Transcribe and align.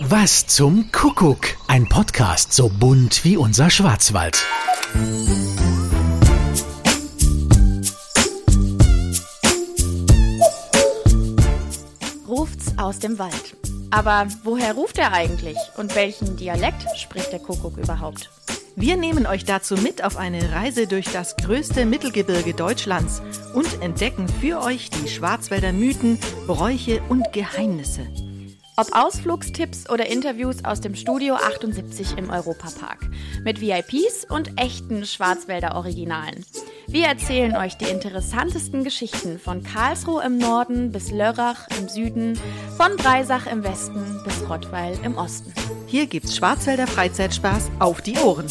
Was 0.00 0.46
zum 0.46 0.92
Kuckuck? 0.92 1.56
Ein 1.66 1.88
Podcast 1.88 2.52
so 2.52 2.68
bunt 2.68 3.24
wie 3.24 3.36
unser 3.36 3.68
Schwarzwald. 3.68 4.46
Ruft's 12.28 12.78
aus 12.78 13.00
dem 13.00 13.18
Wald. 13.18 13.56
Aber 13.90 14.28
woher 14.44 14.74
ruft 14.74 14.98
er 14.98 15.12
eigentlich? 15.12 15.56
Und 15.76 15.96
welchen 15.96 16.36
Dialekt 16.36 16.86
spricht 16.96 17.32
der 17.32 17.40
Kuckuck 17.40 17.76
überhaupt? 17.76 18.30
Wir 18.76 18.96
nehmen 18.96 19.26
euch 19.26 19.44
dazu 19.44 19.74
mit 19.74 20.04
auf 20.04 20.16
eine 20.16 20.52
Reise 20.52 20.86
durch 20.86 21.06
das 21.10 21.36
größte 21.36 21.86
Mittelgebirge 21.86 22.54
Deutschlands 22.54 23.20
und 23.52 23.82
entdecken 23.82 24.28
für 24.28 24.62
euch 24.62 24.90
die 24.90 25.08
Schwarzwälder 25.08 25.72
Mythen, 25.72 26.20
Bräuche 26.46 27.02
und 27.08 27.32
Geheimnisse. 27.32 28.06
Ob 28.78 28.94
Ausflugstipps 28.94 29.90
oder 29.90 30.06
Interviews 30.06 30.64
aus 30.64 30.80
dem 30.80 30.94
Studio 30.94 31.34
78 31.34 32.16
im 32.16 32.30
Europapark. 32.30 33.10
Mit 33.42 33.60
VIPs 33.60 34.24
und 34.30 34.52
echten 34.56 35.04
Schwarzwälder 35.04 35.74
Originalen. 35.74 36.46
Wir 36.86 37.06
erzählen 37.06 37.56
euch 37.56 37.76
die 37.76 37.86
interessantesten 37.86 38.84
Geschichten 38.84 39.40
von 39.40 39.64
Karlsruhe 39.64 40.22
im 40.24 40.38
Norden 40.38 40.92
bis 40.92 41.10
Lörrach 41.10 41.66
im 41.76 41.88
Süden, 41.88 42.38
von 42.76 42.94
Breisach 42.96 43.50
im 43.50 43.64
Westen 43.64 44.20
bis 44.24 44.48
Rottweil 44.48 44.96
im 45.02 45.18
Osten. 45.18 45.52
Hier 45.88 46.06
gibt's 46.06 46.36
Schwarzwälder 46.36 46.86
Freizeitspaß 46.86 47.72
auf 47.80 48.00
die 48.00 48.16
Ohren. 48.18 48.46